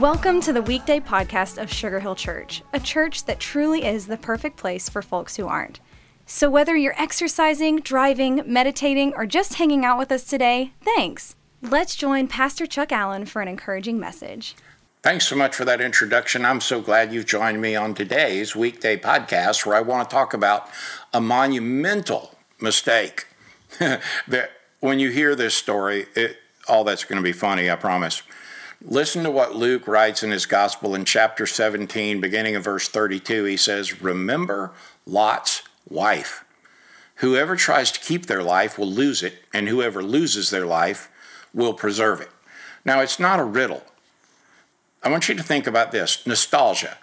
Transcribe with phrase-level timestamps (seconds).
[0.00, 4.16] Welcome to the weekday podcast of Sugar Hill Church, a church that truly is the
[4.16, 5.78] perfect place for folks who aren't.
[6.24, 11.36] So, whether you're exercising, driving, meditating, or just hanging out with us today, thanks.
[11.60, 14.56] Let's join Pastor Chuck Allen for an encouraging message.
[15.02, 16.46] Thanks so much for that introduction.
[16.46, 20.32] I'm so glad you've joined me on today's weekday podcast where I want to talk
[20.32, 20.66] about
[21.12, 23.26] a monumental mistake.
[23.78, 28.22] that when you hear this story, it, all that's going to be funny, I promise.
[28.82, 33.44] Listen to what Luke writes in his gospel in chapter 17, beginning of verse 32.
[33.44, 34.72] He says, Remember
[35.04, 36.44] Lot's wife.
[37.16, 41.10] Whoever tries to keep their life will lose it, and whoever loses their life
[41.52, 42.30] will preserve it.
[42.82, 43.82] Now, it's not a riddle.
[45.02, 46.96] I want you to think about this nostalgia.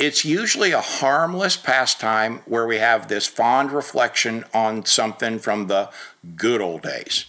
[0.00, 5.90] It's usually a harmless pastime where we have this fond reflection on something from the
[6.34, 7.26] good old days.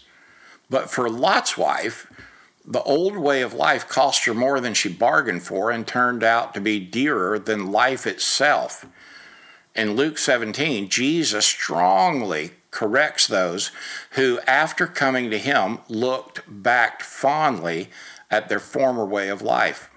[0.71, 2.11] But for Lot's wife,
[2.65, 6.53] the old way of life cost her more than she bargained for and turned out
[6.53, 8.85] to be dearer than life itself.
[9.75, 13.71] In Luke 17, Jesus strongly corrects those
[14.11, 17.89] who, after coming to him, looked back fondly
[18.31, 19.89] at their former way of life.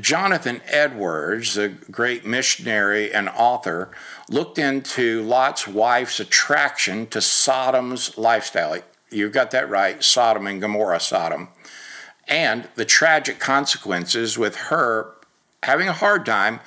[0.00, 3.90] Jonathan Edwards, a great missionary and author,
[4.28, 8.78] looked into Lot's wife's attraction to Sodom's lifestyle.
[9.12, 11.48] You've got that right, Sodom and Gomorrah, Sodom.
[12.26, 15.12] And the tragic consequences with her
[15.62, 16.60] having a hard time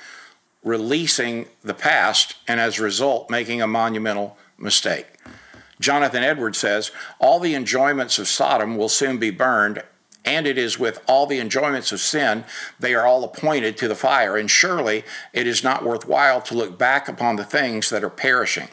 [0.62, 5.06] releasing the past and as a result making a monumental mistake.
[5.80, 9.82] Jonathan Edwards says, All the enjoyments of Sodom will soon be burned,
[10.24, 12.44] and it is with all the enjoyments of sin,
[12.80, 16.78] they are all appointed to the fire, and surely it is not worthwhile to look
[16.78, 18.68] back upon the things that are perishing.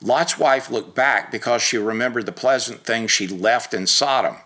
[0.00, 4.36] Lot's wife looked back because she remembered the pleasant things she left in Sodom.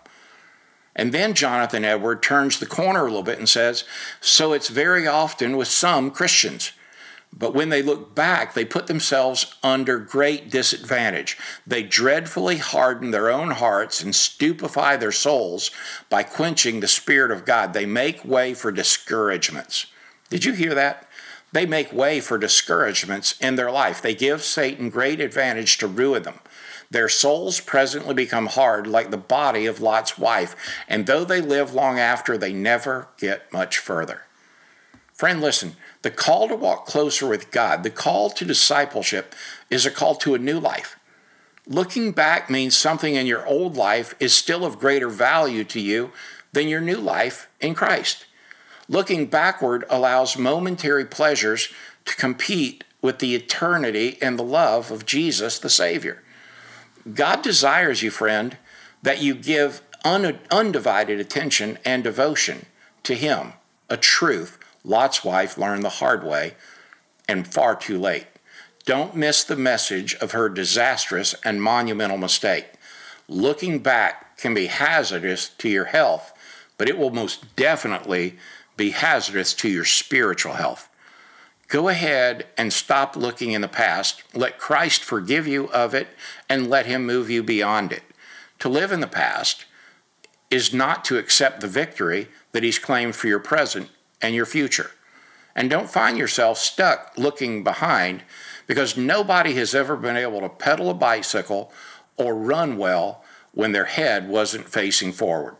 [0.95, 3.83] And then Jonathan Edward turns the corner a little bit and says,
[4.19, 6.71] So it's very often with some Christians.
[7.31, 11.37] But when they look back, they put themselves under great disadvantage.
[11.67, 15.69] They dreadfully harden their own hearts and stupefy their souls
[16.09, 17.73] by quenching the Spirit of God.
[17.73, 19.85] They make way for discouragements.
[20.29, 21.06] Did you hear that?
[21.51, 24.01] They make way for discouragements in their life.
[24.01, 26.39] They give Satan great advantage to ruin them.
[26.89, 30.55] Their souls presently become hard like the body of Lot's wife,
[30.87, 34.23] and though they live long after, they never get much further.
[35.13, 39.33] Friend, listen, the call to walk closer with God, the call to discipleship,
[39.69, 40.97] is a call to a new life.
[41.65, 46.11] Looking back means something in your old life is still of greater value to you
[46.53, 48.26] than your new life in Christ.
[48.89, 51.69] Looking backward allows momentary pleasures
[52.05, 56.23] to compete with the eternity and the love of Jesus the Savior.
[57.13, 58.57] God desires you, friend,
[59.01, 62.65] that you give un- undivided attention and devotion
[63.03, 63.53] to Him,
[63.89, 66.53] a truth Lot's wife learned the hard way
[67.27, 68.27] and far too late.
[68.85, 72.67] Don't miss the message of her disastrous and monumental mistake.
[73.27, 76.31] Looking back can be hazardous to your health,
[76.77, 78.37] but it will most definitely
[78.77, 80.87] be hazardous to your spiritual health.
[81.67, 84.23] Go ahead and stop looking in the past.
[84.33, 86.07] Let Christ forgive you of it
[86.47, 88.03] and let Him move you beyond it.
[88.59, 89.65] To live in the past
[90.49, 93.89] is not to accept the victory that He's claimed for your present
[94.21, 94.91] and your future.
[95.55, 98.23] And don't find yourself stuck looking behind
[98.67, 101.73] because nobody has ever been able to pedal a bicycle
[102.15, 103.23] or run well
[103.53, 105.55] when their head wasn't facing forward.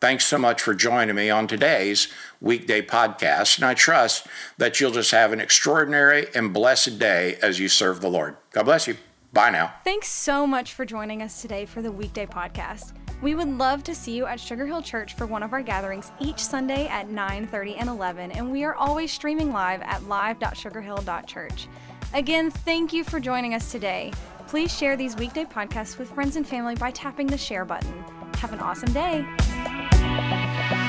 [0.00, 2.08] Thanks so much for joining me on today's
[2.40, 7.60] weekday podcast, and I trust that you'll just have an extraordinary and blessed day as
[7.60, 8.38] you serve the Lord.
[8.52, 8.96] God bless you.
[9.34, 9.74] Bye now.
[9.84, 12.94] Thanks so much for joining us today for the weekday podcast.
[13.20, 16.12] We would love to see you at Sugar Hill Church for one of our gatherings
[16.18, 21.68] each Sunday at 9:30 and 11, and we are always streaming live at live.sugarhill.church.
[22.14, 24.12] Again, thank you for joining us today.
[24.48, 28.02] Please share these weekday podcasts with friends and family by tapping the share button.
[28.38, 29.26] Have an awesome day.
[30.10, 30.79] Música